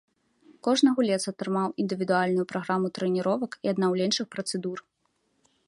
[0.67, 4.77] Кожны гулец атрымаў індывідуальную праграму трэніровак і аднаўленчых працэдур.